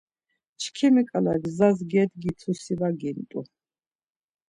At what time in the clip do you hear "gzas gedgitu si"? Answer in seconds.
1.43-2.73